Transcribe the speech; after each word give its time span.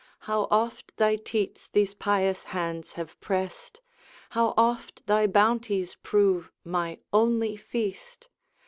How 0.21 0.47
oft 0.49 0.97
thy 0.97 1.15
teats 1.15 1.67
these 1.67 1.93
pious 1.93 2.45
hands 2.57 2.93
have 2.93 3.19
pressed! 3.21 3.81
How 4.31 4.55
oft 4.57 5.05
thy 5.05 5.27
bounties 5.27 5.95
prove 6.01 6.49
my 6.63 6.97
only 7.13 7.55
feast! 7.55 8.27